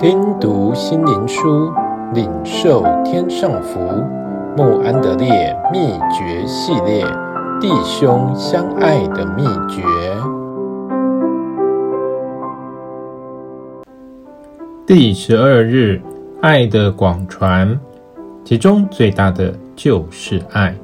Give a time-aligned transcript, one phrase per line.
[0.00, 1.70] 听读心灵书，
[2.14, 3.78] 领受天上福。
[4.56, 7.04] 穆安德烈秘诀系列：
[7.60, 9.82] 弟兄相爱的秘诀。
[14.86, 16.00] 第十二日，
[16.40, 17.78] 爱的广传，
[18.42, 20.74] 其中最大的就是爱。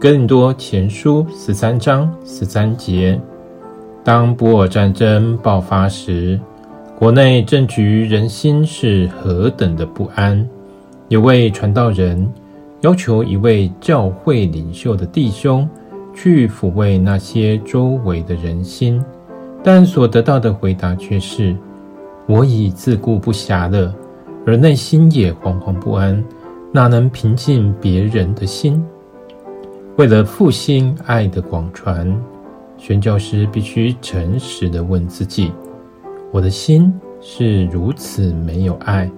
[0.00, 3.20] 哥林多前书十三章十三节：
[4.02, 6.40] 当布尔战争爆发时，
[6.98, 10.48] 国内政局人心是何等的不安！
[11.08, 12.26] 有位传道人
[12.80, 15.68] 要求一位教会领袖的弟兄
[16.14, 19.04] 去抚慰那些周围的人心，
[19.62, 21.54] 但所得到的回答却是
[22.26, 23.94] ：“我已自顾不暇了，
[24.46, 26.24] 而内心也惶惶不安，
[26.72, 28.82] 哪能平静别人的心？”
[29.96, 32.10] 为了复兴爱的广传，
[32.78, 35.52] 宣教师必须诚实地问自己。
[36.36, 39.10] 我的心是如此没有爱，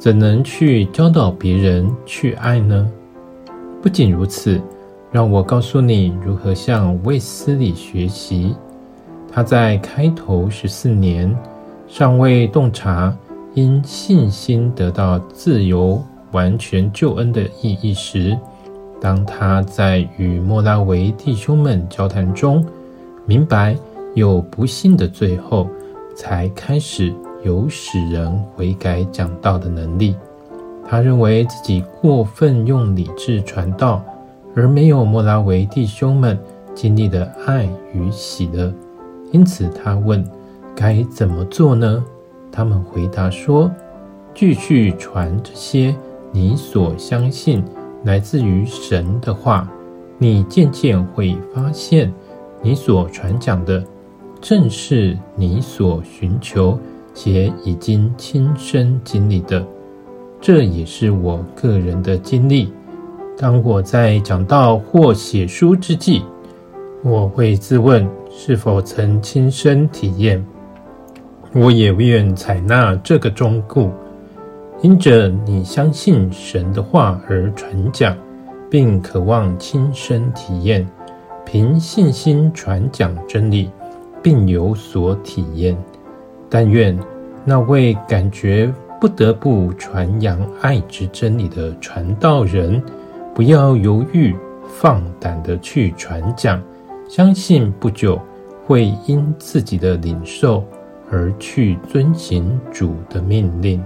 [0.00, 2.90] 怎能去教导别人去爱呢？
[3.80, 4.60] 不仅如此，
[5.12, 8.56] 让我告诉你如何向卫斯理学习。
[9.30, 11.32] 他在开头十四年
[11.86, 13.16] 尚未洞察
[13.54, 18.36] 因信心得到自由、完全救恩的意义时，
[19.00, 22.66] 当他在与莫拉维弟兄们交谈中，
[23.24, 23.76] 明白
[24.16, 25.70] 有不幸的最后。
[26.16, 27.14] 才开始
[27.44, 30.16] 有使人悔改讲道的能力。
[30.88, 34.02] 他认为自己过分用理智传道，
[34.54, 36.38] 而没有莫拉维弟兄们
[36.74, 38.72] 经历的爱与喜乐。
[39.32, 40.24] 因此，他问：
[40.74, 42.02] 该怎么做呢？
[42.50, 43.70] 他们回答说：
[44.34, 45.94] 继续传这些
[46.32, 47.62] 你所相信
[48.04, 49.68] 来自于神的话，
[50.18, 52.12] 你渐渐会发现，
[52.62, 53.84] 你所传讲的。
[54.48, 56.78] 正是你所寻求
[57.12, 59.66] 且已经亲身经历的，
[60.40, 62.72] 这也是我个人的经历。
[63.36, 66.22] 当我在讲道或写书之际，
[67.02, 70.46] 我会自问是否曾亲身体验。
[71.52, 73.90] 我也愿采纳这个忠告，
[74.80, 78.16] 因着你相信神的话而传讲，
[78.70, 80.86] 并渴望亲身体验，
[81.44, 83.68] 凭信心传讲真理。
[84.26, 85.78] 并有所体验，
[86.50, 86.98] 但愿
[87.44, 88.68] 那位感觉
[89.00, 92.82] 不得不传扬爱之真理的传道人，
[93.32, 94.34] 不要犹豫，
[94.66, 96.60] 放胆的去传讲，
[97.08, 98.20] 相信不久
[98.66, 100.64] 会因自己的领受
[101.08, 103.80] 而去遵行主的命令。